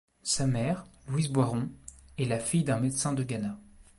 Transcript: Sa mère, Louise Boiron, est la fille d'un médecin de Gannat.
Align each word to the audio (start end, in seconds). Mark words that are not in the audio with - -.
Sa 0.23 0.47
mère, 0.47 0.87
Louise 1.09 1.29
Boiron, 1.29 1.69
est 2.17 2.25
la 2.25 2.39
fille 2.39 2.63
d'un 2.63 2.79
médecin 2.79 3.13
de 3.13 3.21
Gannat. 3.21 3.59